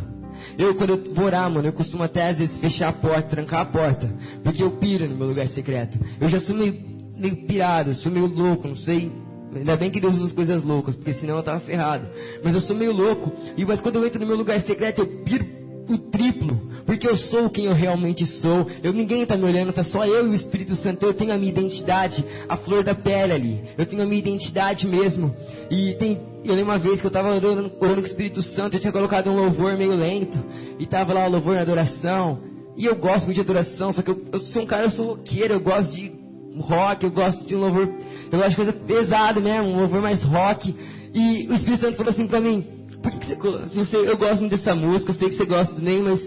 [0.57, 3.61] Eu, quando eu vou orar, mano, eu costumo até às vezes fechar a porta, trancar
[3.61, 4.07] a porta.
[4.43, 5.97] Porque eu piro no meu lugar secreto.
[6.21, 6.79] Eu já sou meio,
[7.17, 9.22] meio pirado, sou meio louco, não sei
[9.55, 12.07] Ainda bem que Deus usa coisas loucas, porque senão eu tava ferrado.
[12.43, 13.31] Mas eu sou meio louco.
[13.57, 17.15] E mas quando eu entro no meu lugar secreto, eu piro o triplo, porque eu
[17.15, 18.67] sou quem eu realmente sou.
[18.81, 21.05] Eu ninguém está me olhando, tá só eu e o Espírito Santo.
[21.05, 23.63] Eu tenho a minha identidade, a flor da pele ali.
[23.77, 25.33] Eu tenho a minha identidade mesmo.
[25.69, 28.75] E tem, eu lembro uma vez que eu estava orando, orando com o Espírito Santo,
[28.75, 30.37] eu tinha colocado um louvor meio lento
[30.79, 32.39] e tava lá o louvor na adoração.
[32.75, 35.07] E eu gosto muito de adoração, só que eu, eu sou um cara, eu sou
[35.07, 36.11] roqueiro, eu gosto de
[36.59, 37.93] rock, eu gosto de um louvor
[38.33, 40.75] eu gosto de coisa pesada mesmo, um louvor mais rock.
[41.13, 42.65] E o Espírito Santo falou assim pra mim,
[42.99, 45.71] por que, que você, você, eu gosto muito dessa música, eu sei que você gosta
[45.75, 46.19] do Ney, mas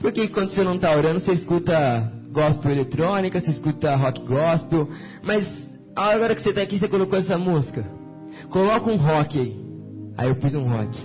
[0.00, 4.88] por que quando você não tá orando, você escuta gospel eletrônica, você escuta rock gospel,
[5.22, 5.46] mas
[5.94, 7.84] agora que você tá aqui, você colocou essa música.
[8.48, 9.54] Coloca um rock aí.
[10.16, 10.98] Aí eu pus um rock.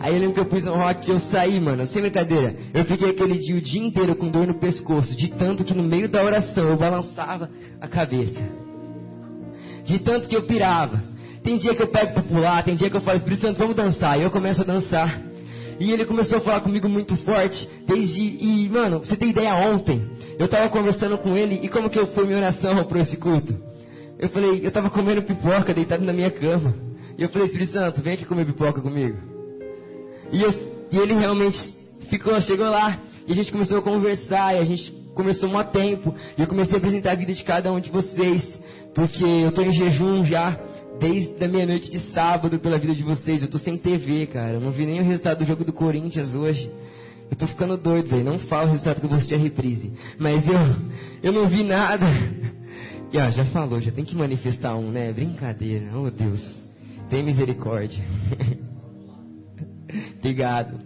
[0.00, 2.54] Aí eu lembro que eu pus um rock e eu saí, mano, sem brincadeira.
[2.74, 5.82] Eu fiquei aquele dia o dia inteiro com dor no pescoço, de tanto que no
[5.82, 7.48] meio da oração eu balançava
[7.80, 8.67] a cabeça
[9.88, 11.02] de tanto que eu pirava.
[11.42, 13.74] Tem dia que eu pego para pular, tem dia que eu falo, Espírito Santo, vamos
[13.74, 14.18] dançar.
[14.18, 15.18] E eu começo a dançar.
[15.80, 18.20] E ele começou a falar comigo muito forte, desde.
[18.20, 20.02] E, mano, você tem ideia, ontem,
[20.38, 23.56] eu tava conversando com ele, e como que eu fui minha oração para esse culto?
[24.18, 26.74] Eu falei, eu tava comendo pipoca, deitado na minha cama.
[27.16, 29.16] E eu falei, Espírito Santo, vem aqui comer pipoca comigo.
[30.32, 30.52] E, eu,
[30.92, 31.58] e ele realmente
[32.10, 36.14] ficou, chegou lá, e a gente começou a conversar, e a gente começou há tempo.
[36.36, 38.58] E eu comecei a apresentar a vida de cada um de vocês.
[38.98, 40.58] Porque eu estou em jejum já
[40.98, 43.40] desde a meia-noite de sábado pela vida de vocês.
[43.40, 44.54] Eu estou sem TV, cara.
[44.54, 46.68] Eu não vi nem o resultado do jogo do Corinthians hoje.
[47.30, 48.24] Eu tô ficando doido, velho.
[48.24, 49.92] Não fala o resultado que eu vou assistir a reprise.
[50.18, 50.54] Mas eu,
[51.22, 52.06] eu não vi nada.
[53.12, 55.12] E ó, já falou, já tem que manifestar um, né?
[55.12, 55.96] Brincadeira.
[55.96, 56.42] Oh Deus.
[57.08, 58.04] Tem misericórdia.
[60.18, 60.80] Obrigado.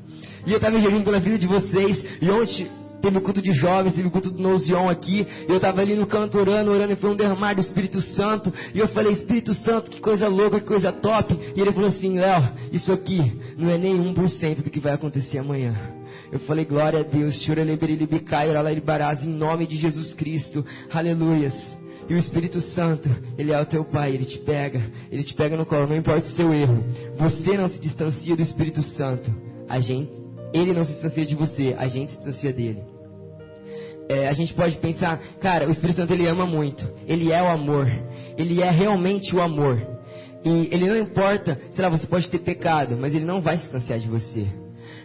[0.47, 2.05] E eu estava jejum pela vida de vocês.
[2.21, 2.69] E ontem
[3.03, 5.27] teve o culto de jovens, teve o culto do Nozion aqui.
[5.49, 6.93] Eu estava ali no canto orando, orando.
[6.93, 8.53] E foi um derramar do Espírito Santo.
[8.75, 11.37] E eu falei, Espírito Santo, que coisa louca, que coisa top.
[11.55, 15.39] E ele falou assim, Léo, isso aqui não é nem 1% do que vai acontecer
[15.39, 15.75] amanhã.
[16.31, 17.47] Eu falei, glória a Deus,
[19.23, 20.65] em nome de Jesus Cristo.
[20.91, 21.83] Aleluias.
[22.09, 25.57] E o Espírito Santo, Ele é o teu Pai, Ele te pega, Ele te pega
[25.57, 26.85] no colo, não importa o seu erro.
[27.17, 29.33] Você não se distancia do Espírito Santo.
[29.69, 30.11] A gente,
[30.53, 32.92] Ele não se distancia de você, a gente se distancia dele.
[34.13, 37.49] É, a gente pode pensar, cara, o Espírito Santo Ele ama muito, Ele é o
[37.49, 37.91] amor,
[38.37, 39.81] Ele é realmente o amor.
[40.45, 43.63] E Ele não importa, sei lá, você pode ter pecado, mas Ele não vai se
[43.63, 44.47] distanciar de você.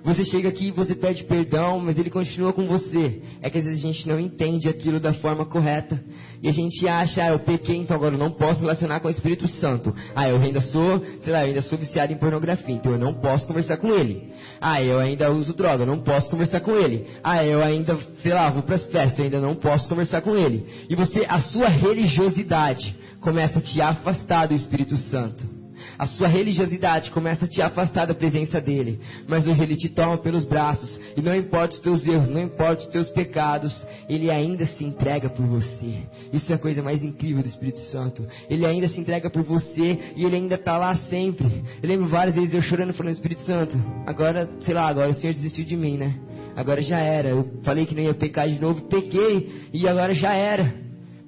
[0.08, 3.22] Você chega aqui e você pede perdão, mas ele continua com você.
[3.42, 6.02] É que às vezes a gente não entende aquilo da forma correta.
[6.42, 9.12] E a gente acha, ah, eu pequei, então agora eu não posso relacionar com o
[9.12, 9.94] Espírito Santo.
[10.16, 13.16] Ah, eu ainda sou, sei lá, eu ainda sou viciado em pornografia, então eu não
[13.16, 14.32] posso conversar com ele.
[14.62, 17.06] Ah, eu ainda uso droga, eu não posso conversar com ele.
[17.22, 20.38] Ah, eu ainda, sei lá, vou para as festas, eu ainda não posso conversar com
[20.38, 20.66] ele.
[20.90, 25.57] E você, a sua religiosidade começa a te afastar do Espírito Santo.
[25.98, 29.00] A sua religiosidade começa a te afastar da presença dele.
[29.28, 31.00] Mas hoje ele te toma pelos braços.
[31.16, 35.30] E não importa os teus erros, não importa os teus pecados, ele ainda se entrega
[35.30, 36.04] por você.
[36.32, 38.26] Isso é a coisa mais incrível do Espírito Santo.
[38.50, 41.64] Ele ainda se entrega por você e ele ainda está lá sempre.
[41.82, 43.76] Eu lembro várias vezes eu chorando falando, Espírito Santo,
[44.06, 46.14] agora, sei lá, agora o Senhor desistiu de mim, né?
[46.56, 47.30] Agora já era.
[47.30, 50.74] Eu falei que não ia pecar de novo, pequei e agora já era.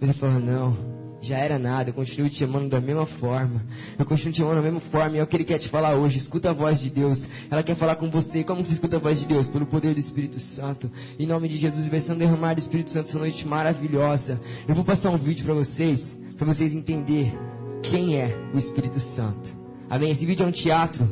[0.01, 0.89] Ele falou, não,
[1.30, 3.63] já era nada, eu continuo te amando da mesma forma.
[3.97, 5.95] Eu continuo te amando da mesma forma e é o que ele quer te falar
[5.95, 6.17] hoje.
[6.17, 7.23] Escuta a voz de Deus.
[7.51, 8.43] Ela quer falar com você.
[8.43, 9.47] Como você escuta a voz de Deus?
[9.47, 10.89] Pelo poder do Espírito Santo.
[11.19, 14.39] Em nome de Jesus, vai ser um derramar do Espírito Santo essa noite maravilhosa.
[14.67, 16.01] Eu vou passar um vídeo para vocês,
[16.36, 17.38] para vocês entenderem
[17.84, 19.47] quem é o Espírito Santo.
[19.88, 20.11] Amém?
[20.11, 21.07] Esse vídeo é um teatro.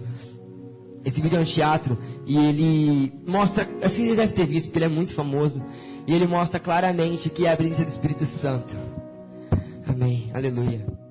[1.06, 4.80] Esse vídeo é um teatro e ele mostra, acho que você deve ter visto porque
[4.80, 5.64] ele é muito famoso.
[6.08, 8.87] E ele mostra claramente que é a presença do Espírito Santo.
[9.88, 10.30] Amém.
[10.34, 11.07] Aleluia.